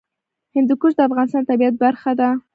[0.55, 2.29] هندوکش د افغانستان د طبیعت برخه ده.